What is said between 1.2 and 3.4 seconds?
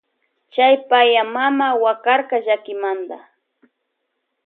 mama wakarka llakimanta.